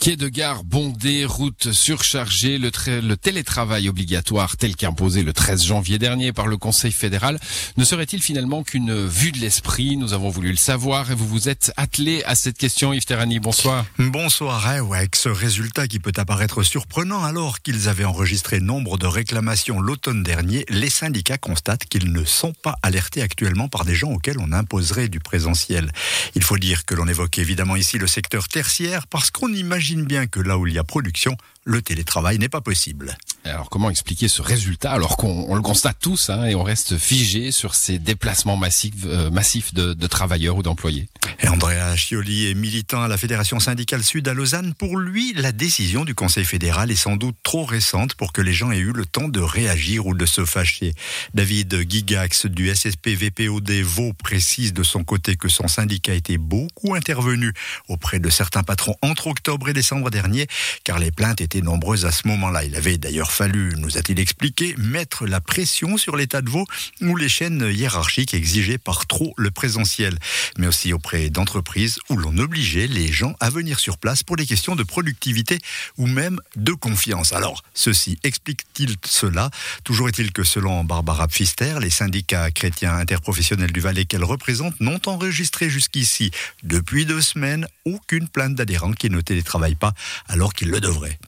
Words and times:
Quai 0.00 0.16
de 0.16 0.28
gare 0.28 0.64
bondé, 0.64 1.26
route 1.26 1.70
surchargée, 1.72 2.56
le, 2.56 2.70
le 3.00 3.16
télétravail 3.16 3.90
obligatoire 3.90 4.56
tel 4.56 4.76
qu'imposé 4.76 5.22
le 5.22 5.34
13 5.34 5.62
janvier 5.62 5.98
dernier 5.98 6.32
par 6.32 6.46
le 6.46 6.56
Conseil 6.56 6.90
fédéral 6.90 7.38
ne 7.76 7.84
serait-il 7.84 8.22
finalement 8.22 8.62
qu'une 8.62 9.06
vue 9.06 9.30
de 9.30 9.38
l'esprit? 9.38 9.98
Nous 9.98 10.14
avons 10.14 10.30
voulu 10.30 10.50
le 10.50 10.56
savoir 10.56 11.10
et 11.10 11.14
vous 11.14 11.28
vous 11.28 11.50
êtes 11.50 11.70
attelé 11.76 12.22
à 12.24 12.34
cette 12.34 12.56
question 12.56 12.94
Yves 12.94 13.04
Terrani, 13.04 13.40
bonsoir. 13.40 13.84
Bonsoir, 13.98 14.74
eh 14.74 14.80
ouais, 14.80 14.98
avec 14.98 15.16
ce 15.16 15.28
résultat 15.28 15.86
qui 15.86 15.98
peut 16.00 16.12
apparaître 16.16 16.62
surprenant 16.62 17.22
alors 17.22 17.60
qu'ils 17.60 17.88
avaient 17.90 18.04
enregistré 18.04 18.60
nombre 18.60 18.96
de 18.96 19.06
réclamations 19.06 19.80
l'automne 19.80 20.22
dernier, 20.22 20.64
les 20.70 20.90
syndicats 20.90 21.38
constatent 21.38 21.84
qu'ils 21.84 22.10
ne 22.10 22.24
sont 22.24 22.54
pas 22.54 22.76
alertés 22.82 23.20
actuellement 23.20 23.68
par 23.68 23.84
des 23.84 23.94
gens 23.94 24.12
auxquels 24.12 24.38
on 24.38 24.52
imposerait 24.52 25.08
du 25.08 25.20
présentiel. 25.20 25.92
Il 26.34 26.42
faut 26.42 26.58
dire 26.58 26.86
que 26.86 26.94
l'on 26.94 27.06
évoque 27.06 27.38
évidemment 27.38 27.76
ici 27.76 27.98
le 27.98 28.06
secteur 28.06 28.48
tertiaire 28.48 29.06
parce 29.06 29.30
qu'on 29.30 29.52
imagine 29.52 29.73
bien 30.04 30.26
que 30.26 30.40
là 30.40 30.58
où 30.58 30.66
il 30.66 30.74
y 30.74 30.78
a 30.78 30.84
production, 30.84 31.36
le 31.64 31.82
télétravail 31.82 32.38
n'est 32.38 32.48
pas 32.48 32.60
possible. 32.60 33.16
Alors 33.44 33.68
comment 33.68 33.90
expliquer 33.90 34.28
ce 34.28 34.40
résultat 34.40 34.92
alors 34.92 35.16
qu'on 35.18 35.46
on 35.48 35.54
le 35.54 35.60
constate 35.60 35.98
tous 36.00 36.30
hein, 36.30 36.46
et 36.46 36.54
on 36.54 36.62
reste 36.62 36.96
figé 36.96 37.52
sur 37.52 37.74
ces 37.74 37.98
déplacements 37.98 38.56
massifs, 38.56 38.94
euh, 39.04 39.30
massifs 39.30 39.74
de, 39.74 39.92
de 39.92 40.06
travailleurs 40.06 40.56
ou 40.56 40.62
d'employés? 40.62 41.08
Et 41.40 41.48
Andrea 41.48 41.94
Scioli 41.96 42.50
est 42.50 42.54
militant 42.54 43.02
à 43.02 43.08
la 43.08 43.18
Fédération 43.18 43.60
syndicale 43.60 44.02
sud 44.02 44.28
à 44.28 44.34
Lausanne. 44.34 44.72
Pour 44.72 44.96
lui, 44.96 45.34
la 45.34 45.52
décision 45.52 46.04
du 46.06 46.14
Conseil 46.14 46.44
fédéral 46.44 46.90
est 46.90 46.96
sans 46.96 47.16
doute 47.16 47.36
trop 47.42 47.64
récente 47.64 48.14
pour 48.14 48.32
que 48.32 48.40
les 48.40 48.54
gens 48.54 48.70
aient 48.72 48.78
eu 48.78 48.92
le 48.92 49.04
temps 49.04 49.28
de 49.28 49.40
réagir 49.40 50.06
ou 50.06 50.14
de 50.14 50.24
se 50.24 50.44
fâcher. 50.46 50.94
David 51.34 51.84
Gigax 51.88 52.46
du 52.46 52.74
SSP 52.74 53.08
VPOD 53.08 53.70
Vaud 53.82 54.12
précise 54.14 54.72
de 54.72 54.82
son 54.82 55.04
côté 55.04 55.36
que 55.36 55.48
son 55.48 55.68
syndicat 55.68 56.14
était 56.14 56.38
beaucoup 56.38 56.94
intervenu 56.94 57.52
auprès 57.88 58.20
de 58.20 58.30
certains 58.30 58.62
patrons 58.62 58.96
entre 59.02 59.26
octobre 59.26 59.68
et 59.68 59.74
décembre 59.74 60.10
dernier, 60.10 60.46
car 60.82 60.98
les 60.98 61.10
plaintes 61.10 61.42
étaient 61.42 61.60
nombreuses 61.60 62.06
à 62.06 62.12
ce 62.12 62.26
moment-là. 62.28 62.64
Il 62.64 62.74
avait 62.76 62.96
d'ailleurs 62.96 63.32
fallu, 63.34 63.74
nous 63.78 63.98
a-t-il 63.98 64.20
expliqué, 64.20 64.76
mettre 64.78 65.26
la 65.26 65.40
pression 65.40 65.96
sur 65.96 66.16
l'État 66.16 66.40
de 66.40 66.48
Vaud 66.48 66.66
où 67.00 67.16
les 67.16 67.28
chaînes 67.28 67.68
hiérarchiques 67.68 68.32
exigeaient 68.32 68.78
par 68.78 69.06
trop 69.06 69.34
le 69.36 69.50
présentiel, 69.50 70.16
mais 70.56 70.68
aussi 70.68 70.92
auprès 70.92 71.30
d'entreprises 71.30 71.98
où 72.08 72.16
l'on 72.16 72.38
obligeait 72.38 72.86
les 72.86 73.12
gens 73.12 73.34
à 73.40 73.50
venir 73.50 73.80
sur 73.80 73.98
place 73.98 74.22
pour 74.22 74.36
des 74.36 74.46
questions 74.46 74.76
de 74.76 74.84
productivité 74.84 75.58
ou 75.98 76.06
même 76.06 76.38
de 76.54 76.72
confiance. 76.72 77.32
Alors, 77.32 77.64
ceci 77.74 78.18
explique-t-il 78.22 78.96
cela? 79.04 79.50
Toujours 79.82 80.08
est-il 80.08 80.32
que 80.32 80.44
selon 80.44 80.84
Barbara 80.84 81.26
Pfister, 81.26 81.78
les 81.80 81.90
syndicats 81.90 82.52
chrétiens 82.52 82.94
interprofessionnels 82.94 83.72
du 83.72 83.80
Valais 83.80 84.04
qu'elle 84.04 84.24
représente 84.24 84.78
n'ont 84.80 85.00
enregistré 85.06 85.68
jusqu'ici, 85.68 86.30
depuis 86.62 87.04
deux 87.04 87.20
semaines, 87.20 87.66
aucune 87.84 88.28
plainte 88.28 88.54
d'adhérents 88.54 88.92
qui 88.92 89.10
ne 89.10 89.20
télétravaillent 89.20 89.74
pas 89.74 89.92
alors 90.28 90.54
qu'ils 90.54 90.70
le 90.70 90.80
devraient. 90.80 91.18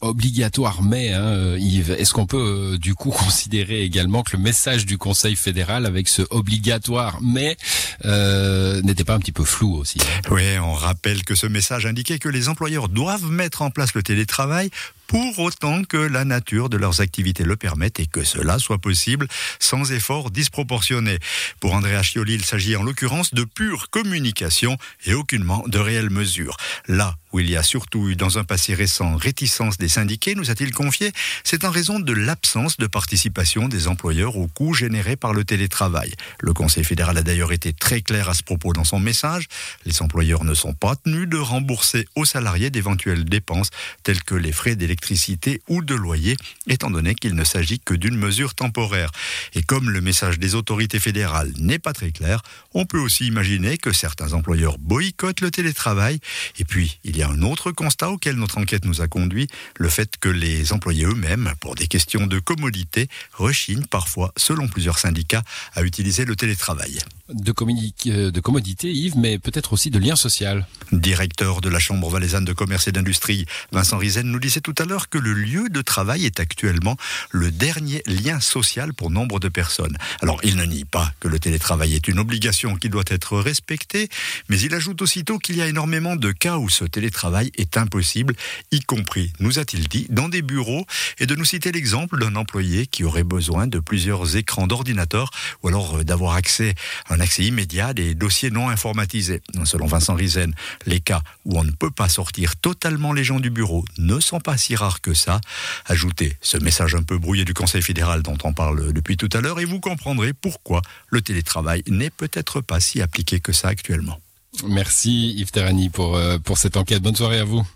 Obligatoire 0.00 0.82
mais, 0.82 1.12
hein, 1.12 1.22
euh, 1.22 1.58
Yves, 1.60 1.92
est-ce 1.92 2.12
qu'on 2.12 2.26
peut 2.26 2.72
euh, 2.74 2.78
du 2.78 2.94
coup 2.94 3.10
considérer 3.24 3.82
également 3.82 4.22
que 4.22 4.36
le 4.36 4.42
message 4.42 4.84
du 4.84 4.98
Conseil 4.98 5.36
fédéral 5.36 5.86
avec 5.86 6.08
ce 6.08 6.22
obligatoire 6.30 7.18
mais 7.22 7.56
euh, 8.04 8.82
n'était 8.82 9.04
pas 9.04 9.14
un 9.14 9.18
petit 9.18 9.32
peu 9.32 9.44
flou 9.44 9.74
aussi 9.74 9.98
hein 10.00 10.28
Oui, 10.30 10.58
on 10.58 10.72
rappelle 10.72 11.24
que 11.24 11.34
ce 11.34 11.46
message 11.46 11.86
indiquait 11.86 12.18
que 12.18 12.28
les 12.28 12.48
employeurs 12.48 12.88
doivent 12.88 13.30
mettre 13.30 13.62
en 13.62 13.70
place 13.70 13.94
le 13.94 14.02
télétravail 14.02 14.70
pour 15.06 15.38
autant 15.38 15.84
que 15.84 15.96
la 15.96 16.24
nature 16.24 16.68
de 16.68 16.76
leurs 16.76 17.00
activités 17.00 17.44
le 17.44 17.56
permette 17.56 18.00
et 18.00 18.06
que 18.06 18.24
cela 18.24 18.58
soit 18.58 18.78
possible 18.78 19.28
sans 19.60 19.92
effort 19.92 20.30
disproportionné. 20.30 21.18
Pour 21.60 21.74
Andrea 21.74 22.02
Scioli, 22.02 22.34
il 22.34 22.44
s'agit 22.44 22.76
en 22.76 22.82
l'occurrence 22.82 23.32
de 23.32 23.44
pure 23.44 23.88
communication 23.90 24.76
et 25.04 25.14
aucunement 25.14 25.62
de 25.68 25.78
réelles 25.78 26.10
mesures. 26.10 26.56
Là 26.88 27.16
où 27.32 27.40
il 27.40 27.50
y 27.50 27.56
a 27.56 27.62
surtout 27.62 28.08
eu 28.08 28.16
dans 28.16 28.38
un 28.38 28.44
passé 28.44 28.74
récent 28.74 29.16
réticence 29.16 29.78
des 29.78 29.88
syndiqués, 29.88 30.34
nous 30.34 30.50
a-t-il 30.50 30.72
confié, 30.72 31.12
c'est 31.44 31.64
en 31.64 31.70
raison 31.70 32.00
de 32.00 32.12
l'absence 32.12 32.76
de 32.78 32.86
participation 32.86 33.68
des 33.68 33.88
employeurs 33.88 34.36
aux 34.36 34.48
coûts 34.48 34.74
générés 34.74 35.16
par 35.16 35.34
le 35.34 35.44
télétravail. 35.44 36.14
Le 36.40 36.52
Conseil 36.52 36.84
fédéral 36.84 37.18
a 37.18 37.22
d'ailleurs 37.22 37.52
été 37.52 37.72
très 37.72 37.85
clair 37.94 38.28
à 38.28 38.34
ce 38.34 38.42
propos 38.42 38.72
dans 38.72 38.84
son 38.84 38.98
message. 38.98 39.46
Les 39.84 40.02
employeurs 40.02 40.44
ne 40.44 40.54
sont 40.54 40.74
pas 40.74 40.96
tenus 40.96 41.28
de 41.28 41.38
rembourser 41.38 42.06
aux 42.16 42.24
salariés 42.24 42.70
d'éventuelles 42.70 43.24
dépenses 43.24 43.70
telles 44.02 44.22
que 44.22 44.34
les 44.34 44.52
frais 44.52 44.76
d'électricité 44.76 45.62
ou 45.68 45.82
de 45.82 45.94
loyer, 45.94 46.36
étant 46.66 46.90
donné 46.90 47.14
qu'il 47.14 47.34
ne 47.34 47.44
s'agit 47.44 47.78
que 47.78 47.94
d'une 47.94 48.16
mesure 48.16 48.54
temporaire. 48.54 49.10
Et 49.54 49.62
comme 49.62 49.90
le 49.90 50.00
message 50.00 50.38
des 50.38 50.54
autorités 50.54 50.98
fédérales 50.98 51.52
n'est 51.58 51.78
pas 51.78 51.92
très 51.92 52.10
clair, 52.10 52.42
on 52.74 52.86
peut 52.86 52.98
aussi 52.98 53.26
imaginer 53.26 53.78
que 53.78 53.92
certains 53.92 54.32
employeurs 54.32 54.78
boycottent 54.78 55.40
le 55.40 55.50
télétravail. 55.50 56.18
Et 56.58 56.64
puis, 56.64 56.98
il 57.04 57.16
y 57.16 57.22
a 57.22 57.28
un 57.28 57.42
autre 57.42 57.70
constat 57.70 58.10
auquel 58.10 58.36
notre 58.36 58.58
enquête 58.58 58.84
nous 58.84 59.00
a 59.00 59.08
conduit, 59.08 59.48
le 59.76 59.88
fait 59.88 60.16
que 60.18 60.28
les 60.28 60.72
employés 60.72 61.04
eux-mêmes, 61.04 61.52
pour 61.60 61.76
des 61.76 61.86
questions 61.86 62.26
de 62.26 62.40
commodité, 62.40 63.08
rechignent 63.32 63.86
parfois, 63.86 64.32
selon 64.36 64.66
plusieurs 64.66 64.98
syndicats, 64.98 65.44
à 65.74 65.82
utiliser 65.82 66.24
le 66.24 66.34
télétravail. 66.34 66.98
Euh, 67.28 68.30
de 68.30 68.40
commodité, 68.40 68.92
Yves, 68.92 69.16
mais 69.16 69.38
peut-être 69.38 69.72
aussi 69.72 69.90
de 69.90 69.98
lien 69.98 70.16
social. 70.16 70.66
Directeur 70.92 71.60
de 71.60 71.68
la 71.68 71.78
Chambre 71.78 72.08
valaisanne 72.08 72.44
de 72.44 72.52
commerce 72.52 72.88
et 72.88 72.92
d'industrie, 72.92 73.46
Vincent 73.72 73.98
Rizen 73.98 74.26
nous 74.26 74.38
disait 74.38 74.60
tout 74.60 74.74
à 74.78 74.84
l'heure 74.84 75.08
que 75.08 75.18
le 75.18 75.32
lieu 75.32 75.68
de 75.68 75.82
travail 75.82 76.24
est 76.24 76.40
actuellement 76.40 76.96
le 77.30 77.50
dernier 77.50 78.02
lien 78.06 78.40
social 78.40 78.94
pour 78.94 79.10
nombre 79.10 79.40
de 79.40 79.48
personnes. 79.48 79.96
Alors, 80.22 80.40
il 80.44 80.56
ne 80.56 80.64
nie 80.64 80.84
pas 80.84 81.12
que 81.20 81.28
le 81.28 81.38
télétravail 81.38 81.94
est 81.94 82.08
une 82.08 82.18
obligation 82.18 82.76
qui 82.76 82.88
doit 82.88 83.04
être 83.08 83.38
respectée, 83.38 84.08
mais 84.48 84.60
il 84.60 84.74
ajoute 84.74 85.02
aussitôt 85.02 85.38
qu'il 85.38 85.56
y 85.56 85.62
a 85.62 85.66
énormément 85.66 86.16
de 86.16 86.32
cas 86.32 86.58
où 86.58 86.68
ce 86.68 86.84
télétravail 86.84 87.50
est 87.56 87.76
impossible, 87.76 88.34
y 88.70 88.80
compris, 88.80 89.32
nous 89.40 89.58
a-t-il 89.58 89.88
dit, 89.88 90.06
dans 90.10 90.28
des 90.28 90.42
bureaux, 90.42 90.86
et 91.18 91.26
de 91.26 91.34
nous 91.34 91.44
citer 91.44 91.72
l'exemple 91.72 92.18
d'un 92.18 92.36
employé 92.36 92.86
qui 92.86 93.04
aurait 93.04 93.24
besoin 93.24 93.66
de 93.66 93.78
plusieurs 93.78 94.36
écrans 94.36 94.66
d'ordinateur 94.66 95.30
ou 95.62 95.68
alors 95.68 95.96
euh, 95.96 96.04
d'avoir 96.04 96.34
accès, 96.34 96.74
un 97.16 97.20
accès 97.20 97.44
immédiat 97.44 97.94
des 97.94 98.14
dossiers 98.14 98.50
non 98.50 98.68
informatisés. 98.68 99.40
Selon 99.64 99.86
Vincent 99.86 100.14
Rizen, 100.14 100.54
les 100.84 101.00
cas 101.00 101.22
où 101.44 101.58
on 101.58 101.64
ne 101.64 101.70
peut 101.70 101.90
pas 101.90 102.08
sortir 102.08 102.56
totalement 102.56 103.12
les 103.12 103.24
gens 103.24 103.40
du 103.40 103.48
bureau 103.50 103.84
ne 103.98 104.20
sont 104.20 104.40
pas 104.40 104.56
si 104.58 104.76
rares 104.76 105.00
que 105.00 105.14
ça. 105.14 105.40
Ajoutez 105.86 106.36
ce 106.42 106.58
message 106.58 106.94
un 106.94 107.02
peu 107.02 107.16
brouillé 107.18 107.44
du 107.44 107.54
Conseil 107.54 107.82
fédéral 107.82 108.22
dont 108.22 108.36
on 108.44 108.52
parle 108.52 108.92
depuis 108.92 109.16
tout 109.16 109.30
à 109.32 109.40
l'heure 109.40 109.60
et 109.60 109.64
vous 109.64 109.80
comprendrez 109.80 110.34
pourquoi 110.34 110.82
le 111.08 111.22
télétravail 111.22 111.82
n'est 111.88 112.10
peut-être 112.10 112.60
pas 112.60 112.80
si 112.80 113.00
appliqué 113.00 113.40
que 113.40 113.52
ça 113.52 113.68
actuellement. 113.68 114.20
Merci 114.66 115.32
Yves 115.36 115.50
Terrani 115.50 115.88
pour, 115.88 116.16
euh, 116.16 116.38
pour 116.38 116.58
cette 116.58 116.76
enquête. 116.76 117.02
Bonne 117.02 117.16
soirée 117.16 117.38
à 117.38 117.44
vous. 117.44 117.66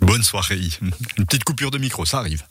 Bonne 0.00 0.22
soirée. 0.22 0.60
Une 1.18 1.26
petite 1.26 1.44
coupure 1.44 1.70
de 1.70 1.78
micro, 1.78 2.04
ça 2.04 2.18
arrive. 2.18 2.42